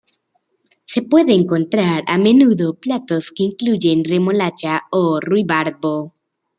[0.85, 6.15] Se puede encontrar a menudo platos que incluyen remolacha y ruibarbo.